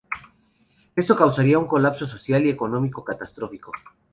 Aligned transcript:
Esto 0.95 1.15
causaría 1.15 1.59
un 1.59 1.67
colapso 1.67 2.07
social 2.07 2.43
y 2.47 2.49
económico 2.49 3.03
catastrófico. 3.03 3.71